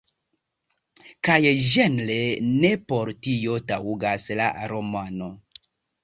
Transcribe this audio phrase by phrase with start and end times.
[1.27, 1.35] Kaj
[1.73, 2.15] ĝenre
[2.45, 5.29] ne por tio taŭgas la romano.